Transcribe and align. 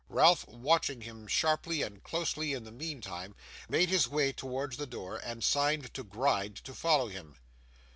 Ralph, 0.09 0.47
watching 0.47 1.01
him 1.01 1.27
sharply 1.27 1.83
and 1.83 2.03
closely 2.03 2.53
in 2.53 2.63
the 2.63 2.71
meantime, 2.71 3.35
made 3.69 3.89
his 3.89 4.07
way 4.07 4.33
towards 4.33 4.77
the 4.77 4.87
door, 4.87 5.17
and 5.23 5.43
signed 5.43 5.93
to 5.93 6.03
Gride 6.03 6.55
to 6.63 6.73
follow 6.73 7.07
him. 7.09 7.37